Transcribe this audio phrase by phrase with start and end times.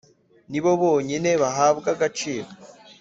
[0.49, 2.49] ni bo bonyine bahabwa agaciro